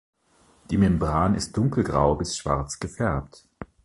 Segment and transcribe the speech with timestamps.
[0.71, 3.45] Die Membran ist dunkelgrau bis schwarz gefärbt.